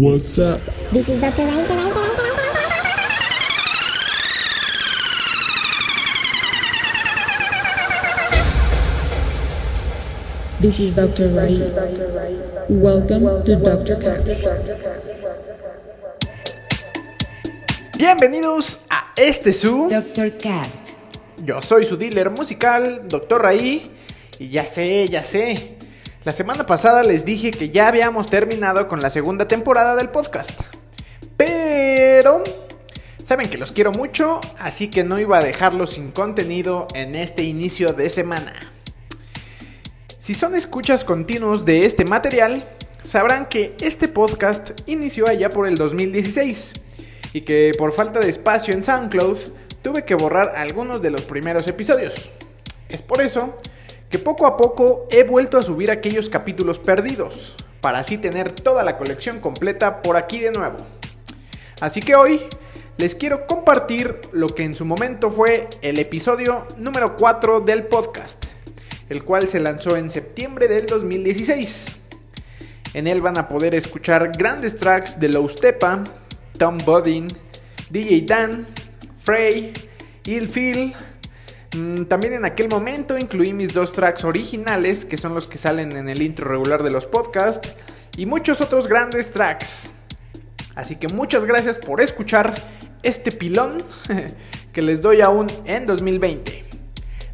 [0.00, 0.60] What's up?
[0.92, 1.42] This is Dr.
[1.42, 2.38] Right, right, right,
[10.60, 11.34] This is Dr.
[11.34, 11.58] Ray.
[12.68, 13.96] Welcome to Dr.
[13.98, 14.44] Cats.
[17.98, 19.88] Bienvenidos a este su.
[19.90, 20.90] Doctor Cast.
[21.42, 23.42] Yo soy su dealer musical, Dr.
[23.42, 23.90] Raí.
[24.38, 25.77] Y ya sé, ya sé.
[26.24, 30.60] La semana pasada les dije que ya habíamos terminado con la segunda temporada del podcast.
[31.36, 32.42] Pero...
[33.24, 37.42] Saben que los quiero mucho, así que no iba a dejarlos sin contenido en este
[37.42, 38.54] inicio de semana.
[40.18, 42.66] Si son escuchas continuos de este material,
[43.02, 46.72] sabrán que este podcast inició allá por el 2016
[47.34, 49.38] y que por falta de espacio en SoundCloud
[49.82, 52.30] tuve que borrar algunos de los primeros episodios.
[52.88, 53.54] Es por eso
[54.10, 58.84] que poco a poco he vuelto a subir aquellos capítulos perdidos, para así tener toda
[58.84, 60.76] la colección completa por aquí de nuevo.
[61.80, 62.42] Así que hoy
[62.96, 68.46] les quiero compartir lo que en su momento fue el episodio número 4 del podcast,
[69.08, 71.86] el cual se lanzó en septiembre del 2016.
[72.94, 76.02] En él van a poder escuchar grandes tracks de Low Stepa,
[76.58, 77.28] Tom Bodin,
[77.90, 78.66] DJ Dan,
[79.22, 79.72] Frey,
[80.24, 80.94] Phil.
[81.76, 85.96] Mm, También en aquel momento incluí mis dos tracks originales, que son los que salen
[85.96, 87.74] en el intro regular de los podcasts,
[88.16, 89.90] y muchos otros grandes tracks.
[90.74, 92.54] Así que muchas gracias por escuchar
[93.02, 93.78] este pilón
[94.72, 96.64] que les doy aún en 2020.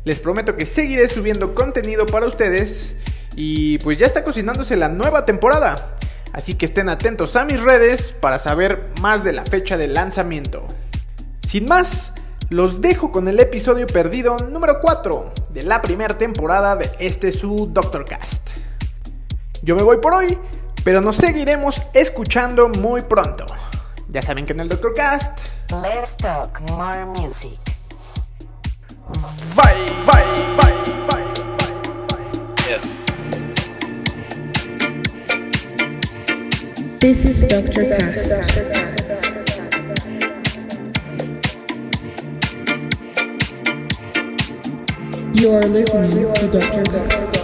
[0.05, 2.95] Les prometo que seguiré subiendo contenido para ustedes
[3.37, 5.97] y pues ya está cocinándose la nueva temporada.
[6.33, 10.67] Así que estén atentos a mis redes para saber más de la fecha de lanzamiento.
[11.47, 12.13] Sin más,
[12.55, 17.69] los dejo con el episodio perdido número 4 de la primera temporada de este su
[17.73, 18.49] Doctor Cast.
[19.63, 20.39] Yo me voy por hoy,
[20.85, 23.45] pero nos seguiremos escuchando muy pronto.
[24.09, 25.37] Ya saben que en el Doctor Cast
[25.71, 27.59] Let's talk more music.
[29.57, 29.75] Bye,
[30.07, 30.25] bye,
[30.57, 30.75] bye,
[31.09, 31.25] bye.
[37.01, 37.89] This is Dr.
[37.89, 38.94] Cast.
[45.45, 46.85] You are listening to Dr.
[46.85, 47.44] Cast.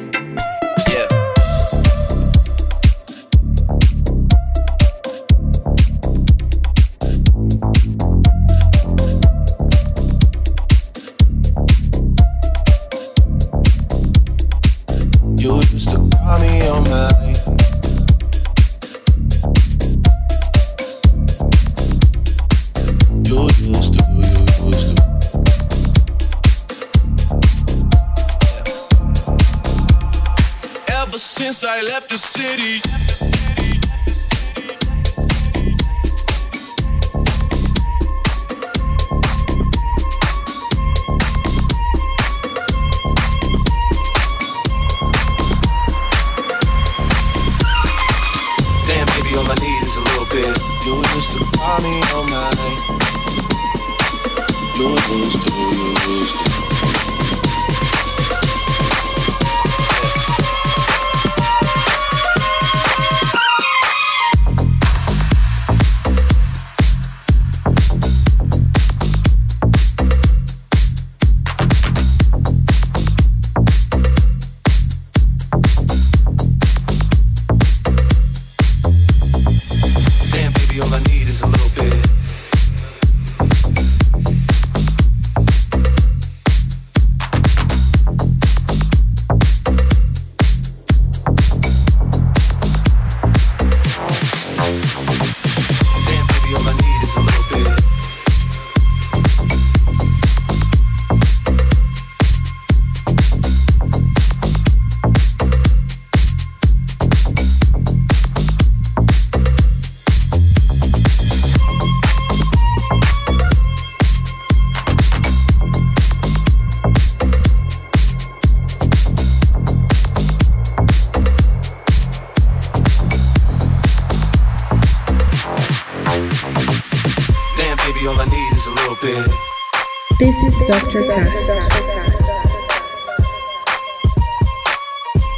[130.71, 131.03] Dr.
[131.03, 131.47] Cast.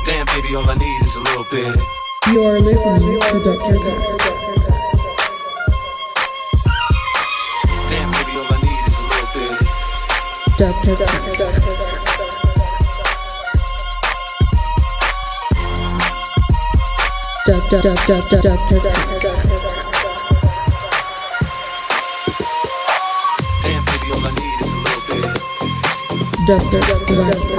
[0.05, 1.75] Damn, baby, all I need is a little bit.
[2.31, 3.57] You are listening to Dr.
[3.57, 4.19] Cast.
[7.89, 9.57] Damn, baby, all I need is a little bit.
[10.59, 10.95] Dr.
[11.01, 11.39] Cast.
[17.47, 17.81] Dr.
[17.81, 18.05] Dr.
[18.05, 18.39] Dr.
[18.39, 18.79] Dr.
[18.81, 19.22] Cast.
[26.45, 26.79] Dr.
[27.15, 27.52] Right.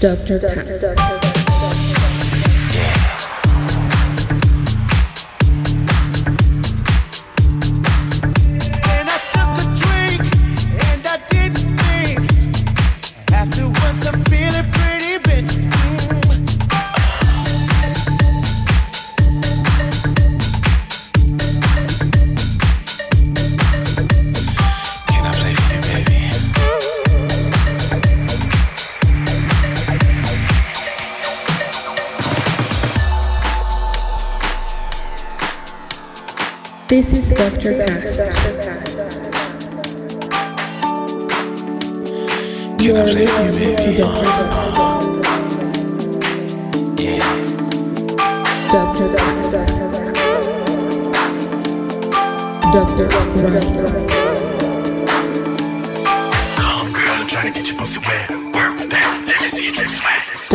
[0.00, 1.27] Dr.
[36.98, 37.78] This is Dr.
[37.78, 38.18] Cast.
[42.82, 44.26] You are listening to Dr.
[47.00, 47.22] Yeah.
[48.72, 49.06] Dr.
[49.14, 49.52] Cast.
[52.74, 53.06] Dr.
[53.46, 53.62] Right.
[56.92, 58.28] Girl, I'm trying to get your pussy wet.
[58.28, 59.22] Work with that.
[59.24, 60.24] Let me see you drip sweat.
[60.24, 60.52] Cast.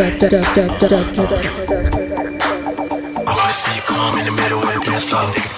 [3.15, 5.21] I wanna see you come in the middle of the dance floor.
[5.21, 5.52] Nigga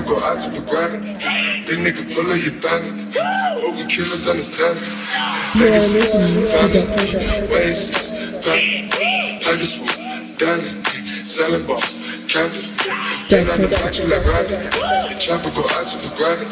[0.00, 1.04] Chopper go out to the ground.
[1.66, 3.16] They nigga full of your bandit.
[3.60, 4.78] Hope killers understand.
[5.54, 5.76] You to
[6.52, 6.86] Dr.
[6.96, 7.50] Cast.
[7.50, 8.12] Oasis,
[9.64, 10.82] Swoop, Danny,
[11.24, 11.80] selling ball,
[12.28, 12.68] candy.
[13.28, 14.56] Then on the factory like Randy.
[15.12, 16.46] The chopper go out to the ground.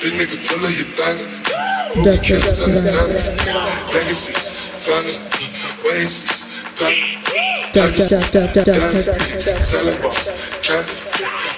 [0.00, 1.26] They nigga full of your bandit.
[1.96, 2.22] Hope Dr.
[2.22, 3.12] killers understand.
[3.12, 3.94] Cast.
[3.94, 4.50] Legacies,
[4.86, 5.18] family,
[5.84, 6.46] Oasis.
[7.72, 8.08] Dr.
[8.08, 9.60] Cast.
[9.60, 10.14] selling ball,
[10.62, 11.05] candy.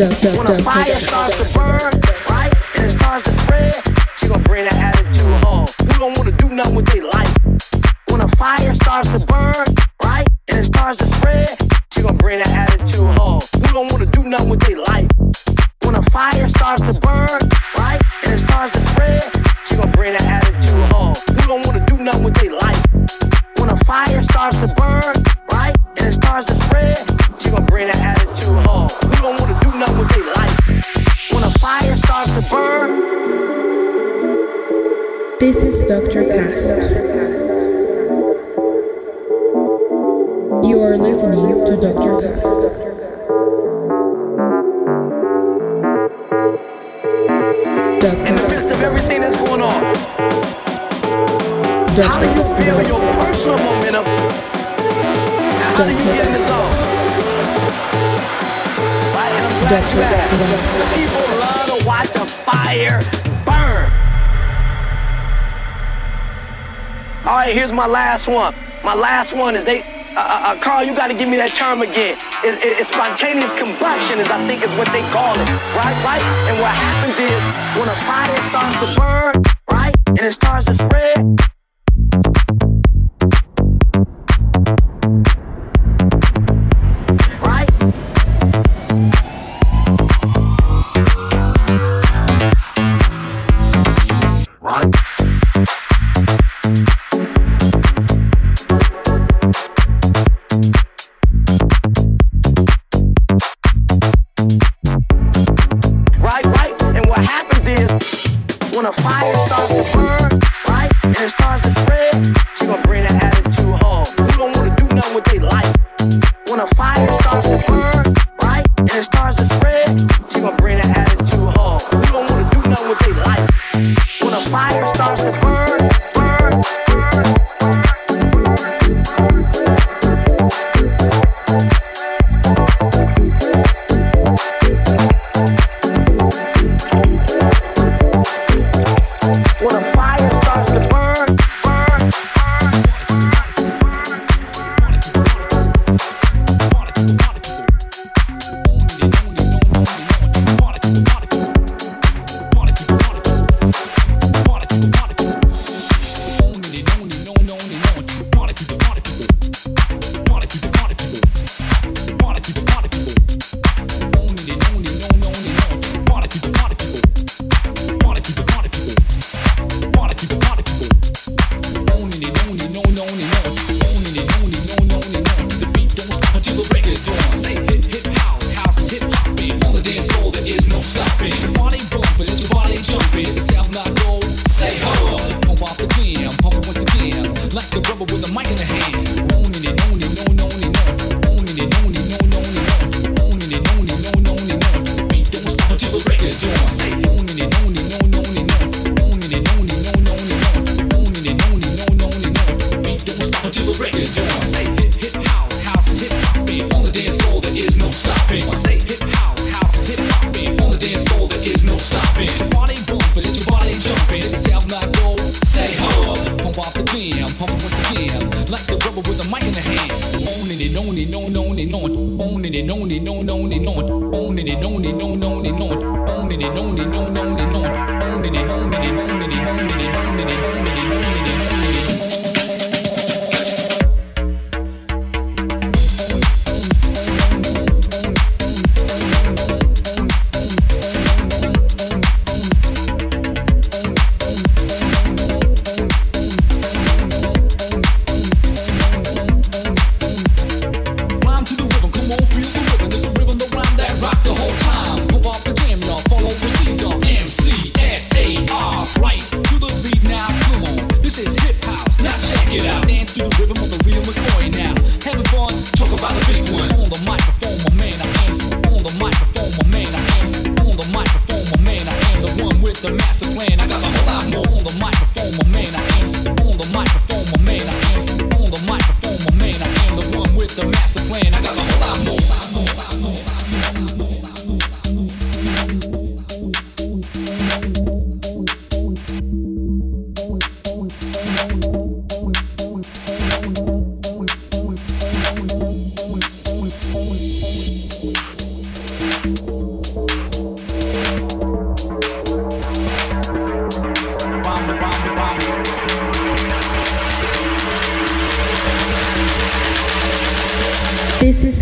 [0.00, 1.92] and what When a fire starts to burn,
[2.28, 3.74] right, and it starts to spread,
[4.16, 5.66] she gonna bring that attitude home.
[5.80, 7.36] We don't wanna do nothing with their life.
[8.10, 9.66] When a fire starts to burn,
[10.04, 11.56] right, and it starts to spread,
[11.92, 13.40] she gonna bring that attitude home.
[13.54, 15.10] We don't wanna know what they like.
[15.82, 17.40] When a fire starts to burn,
[17.76, 19.24] right, and it starts to spread,
[19.66, 21.14] she gon' bring that attitude home.
[21.30, 22.78] We don't wanna do nothing what they like.
[23.58, 25.14] When a fire starts to burn,
[25.52, 26.96] right, and it starts to spread,
[27.40, 28.88] she gon' bring that attitude home.
[29.10, 30.54] We don't wanna do nothing what they like.
[31.32, 32.90] When a fire starts to burn.
[35.40, 36.22] This is Dr.
[36.30, 36.76] Cast.
[40.62, 42.20] You are listening to Dr.
[42.20, 42.59] Cast.
[52.02, 54.04] How do you build your personal momentum?
[54.06, 56.40] How do you get in the
[59.40, 60.96] I'm glad you're.
[60.96, 63.00] People love to watch a fire
[63.44, 63.92] burn.
[67.26, 68.54] All right, here's my last one.
[68.82, 69.82] My last one is they.
[69.82, 72.16] Uh, uh, uh Carl, you got to give me that term again.
[72.42, 75.96] It, it, it's spontaneous combustion, is I think is what they call it, right?
[76.00, 76.24] Right.
[76.48, 77.42] And what happens is
[77.76, 81.49] when a fire starts to burn, right, and it starts to spread.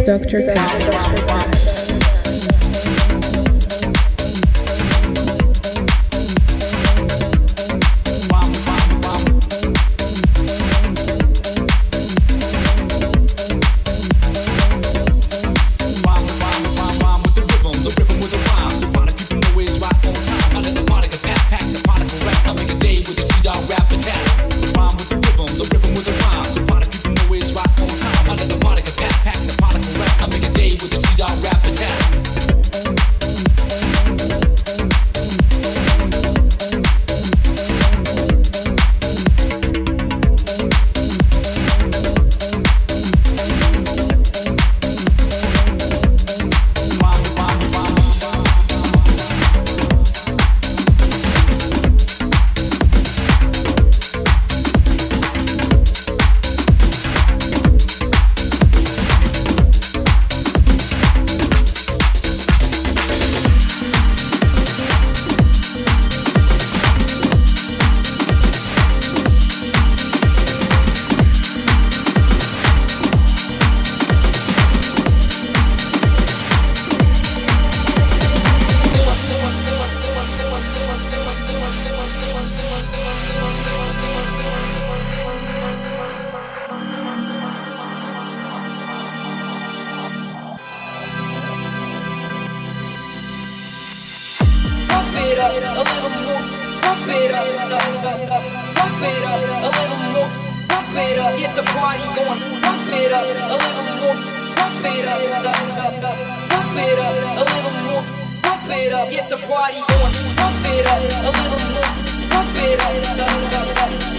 [0.09, 0.41] Dr.
[0.41, 1.58] Cass.
[95.39, 95.87] A little
[96.27, 96.43] more.
[96.83, 97.47] Pump it up.
[98.75, 100.31] Pump it up a little more.
[100.67, 102.41] Pump it up, get the party going.
[102.63, 104.19] Pump it up a little more.
[104.59, 105.23] Pump it up.
[106.51, 108.05] Pump it up a little more.
[108.43, 110.15] Pump it up, get the party going.
[110.39, 111.91] Pump it up a little more.
[112.35, 112.99] Pump it up.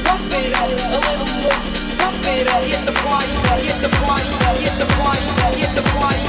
[0.08, 1.58] Pump it up a little more.
[2.00, 3.30] Pump it up, get the party
[3.60, 4.26] get the party get the party
[4.58, 6.20] get the party get the party,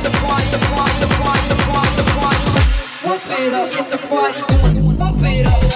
[0.00, 2.79] the party, the party, the party, the party.
[3.10, 4.96] Pump it up, get the party going.
[4.96, 5.69] Pump it up.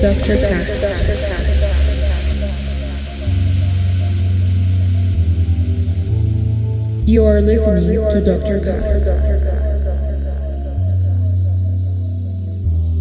[0.00, 0.36] Dr.
[0.36, 0.82] Cast.
[7.06, 8.60] You are listening to Dr.
[8.60, 9.06] Cast.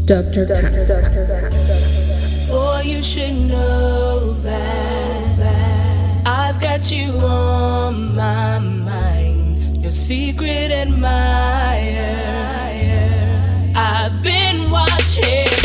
[0.08, 0.46] Dr.
[0.46, 2.50] Cast.
[2.50, 11.12] Boy, you should know that I've got you on my mind, your secret admirer.
[13.76, 15.65] I've been watching.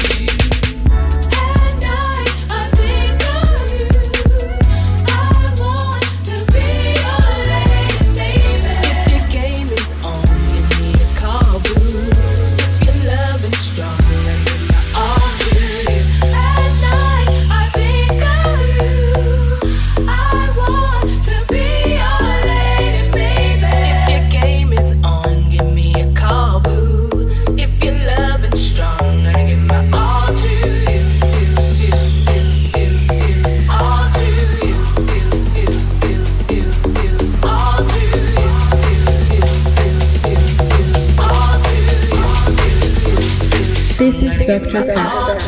[44.50, 44.84] Is Dr.
[44.84, 45.39] Cast.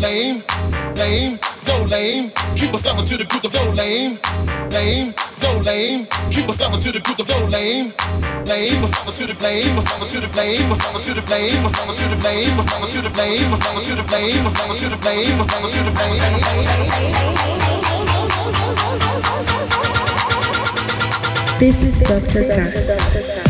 [0.00, 0.42] Lame,
[0.96, 2.32] lame, go lame.
[2.56, 4.18] Keep coming to the group of go lame,
[4.70, 6.06] lame, go lame.
[6.30, 7.92] Keep coming to the group of go lame,
[8.46, 8.80] lame.
[8.80, 12.08] Was coming to the flame, coming to the flame, coming to the flame, coming to
[12.08, 15.46] the flame, coming to the flame, coming to the flame, coming to the flame, was
[15.46, 17.20] to the flame.
[21.60, 22.48] This is Dr.
[22.48, 23.49] Cast.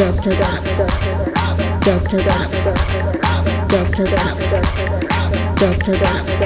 [0.00, 0.32] Dr.
[0.34, 0.64] Cast.
[1.84, 2.22] Dr.
[2.22, 2.52] Cast.
[3.68, 4.06] Dr.
[4.08, 4.40] Cast.
[5.58, 5.98] Dr.
[5.98, 6.40] Cast.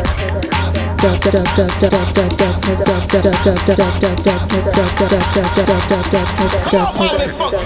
[6.97, 7.64] funky,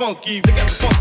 [0.00, 0.99] funky, they got the funky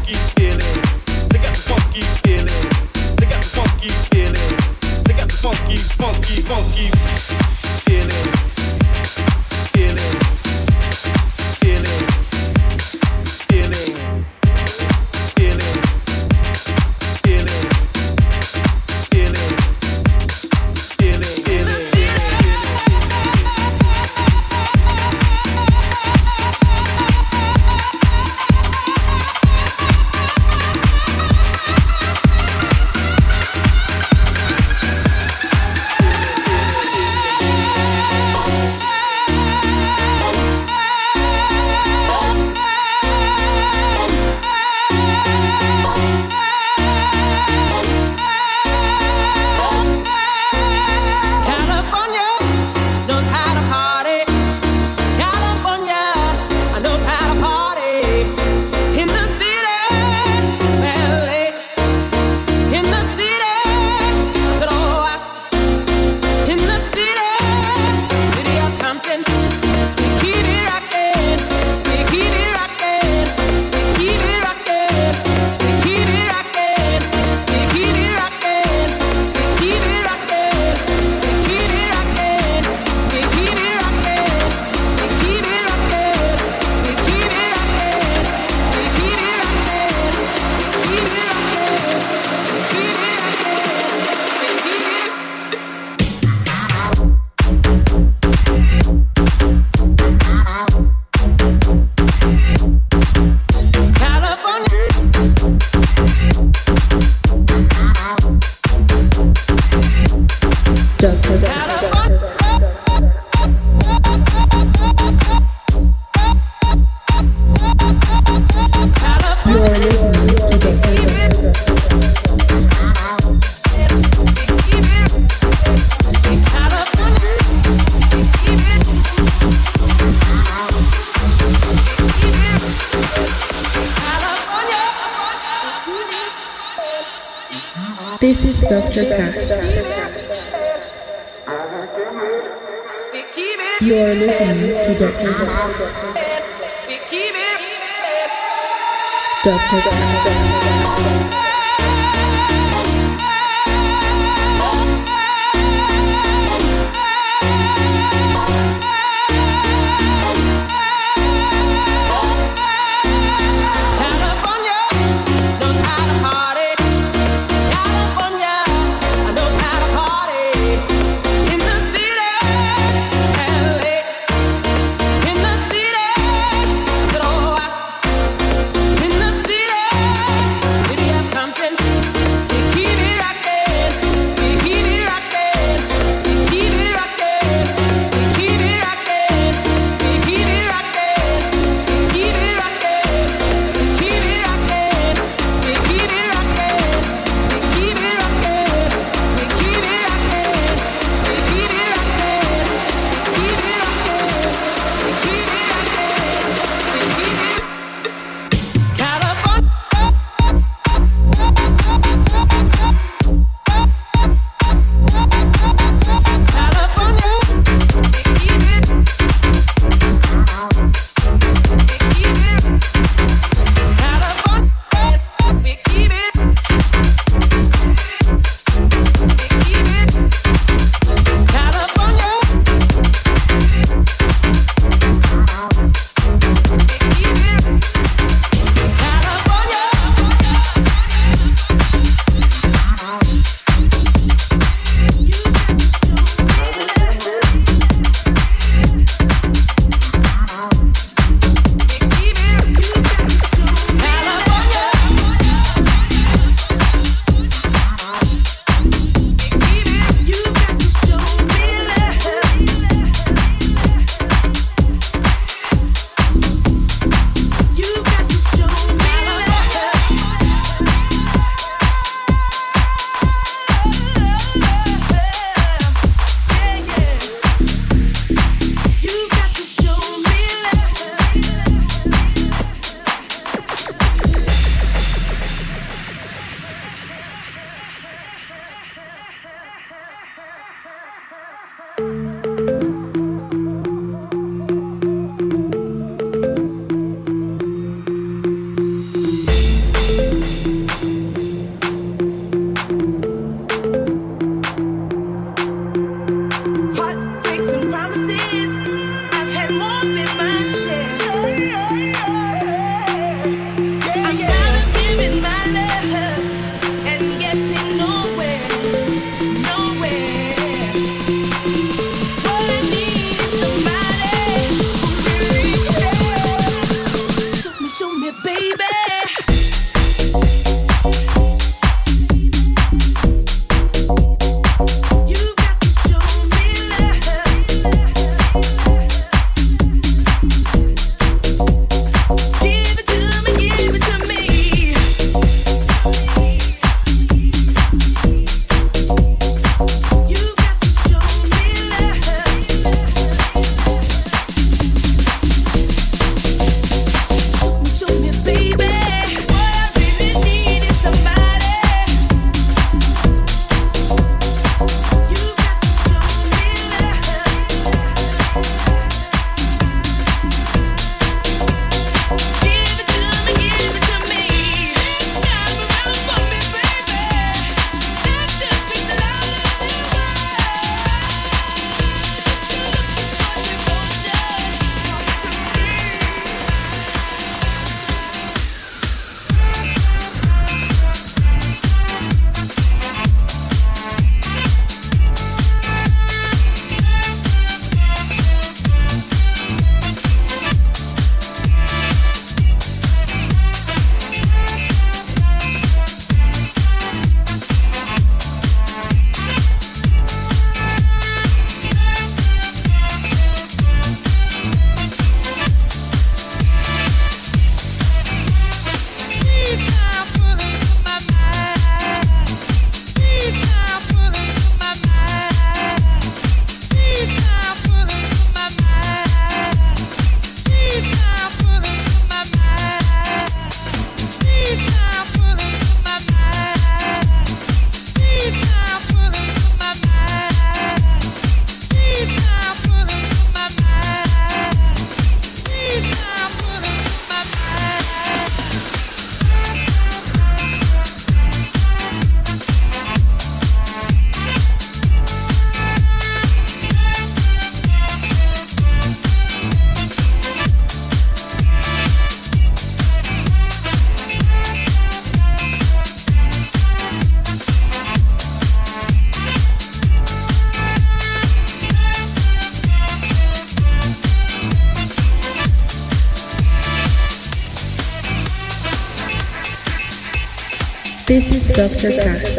[481.29, 482.09] This is Dr.
[482.09, 482.57] Cast.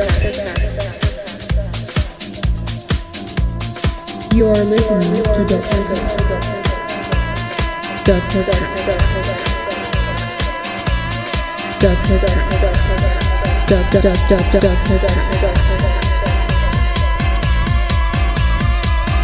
[4.32, 5.58] You are listening to Dr.
[5.58, 6.18] Cast.
[8.06, 8.42] Dr.
[8.46, 8.86] Cast.
[11.80, 12.18] Dr.
[12.20, 12.62] Cast.
[13.66, 14.00] Dr.
[14.06, 14.38] Dr.
[14.38, 14.98] Dr.
[15.00, 15.50] Cast.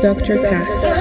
[0.00, 0.38] Dr.
[0.42, 0.97] Cast.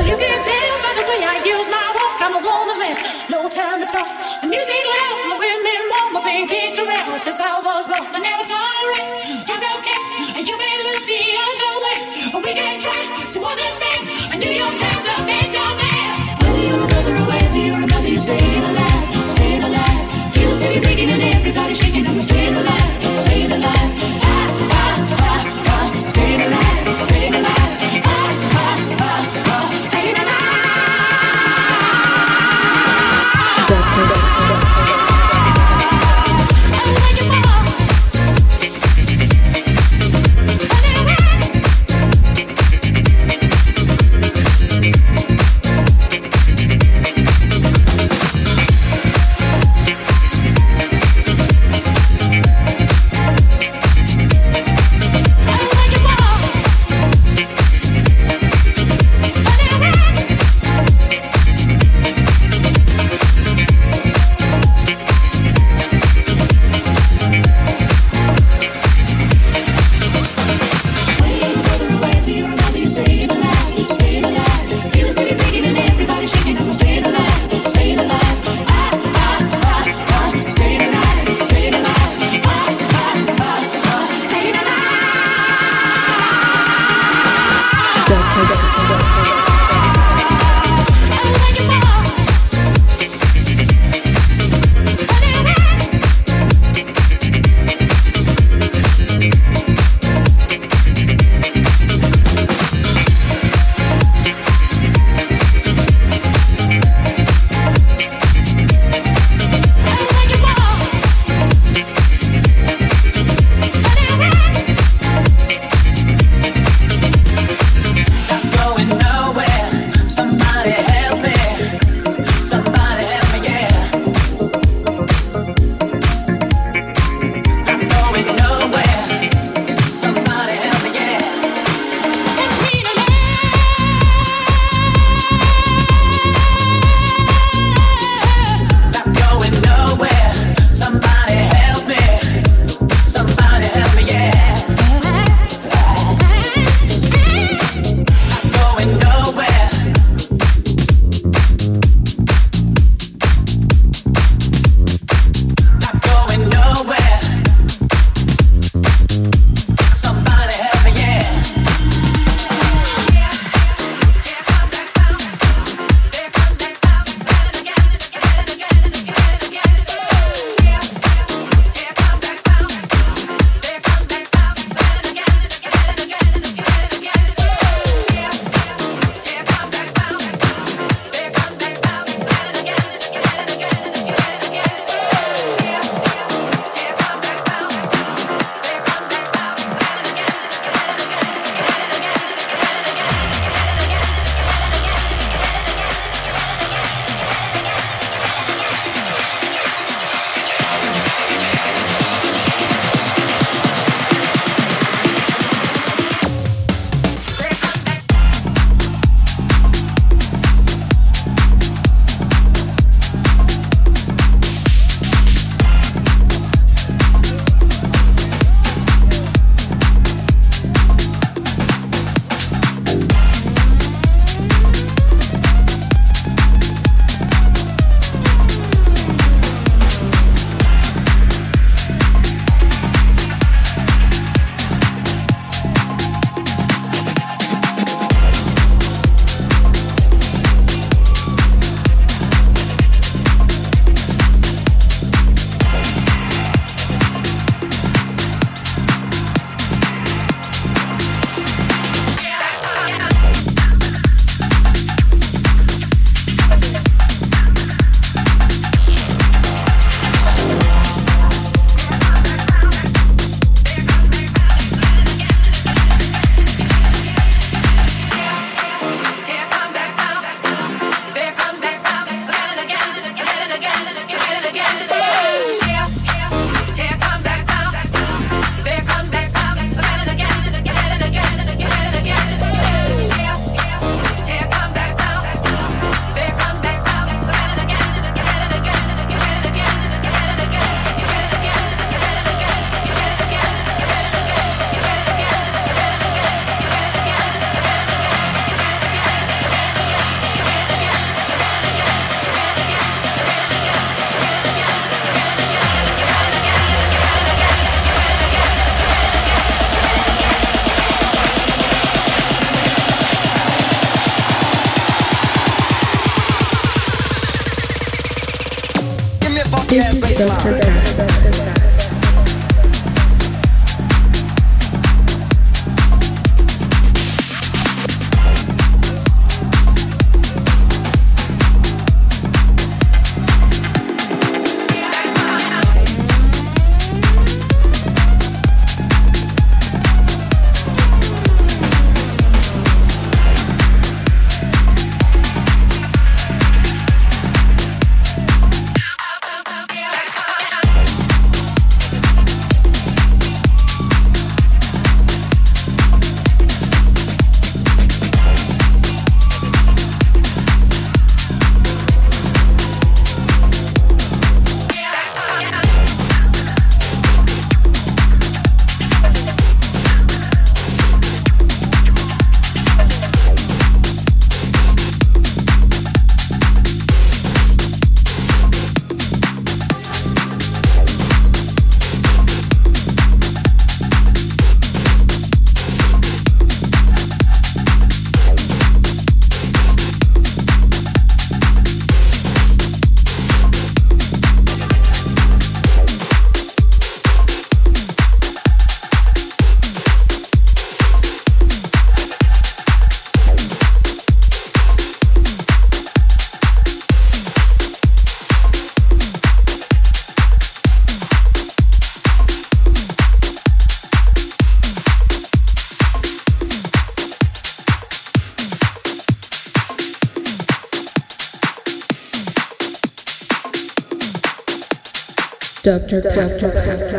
[425.67, 425.99] Dr.
[425.99, 426.96] Cast.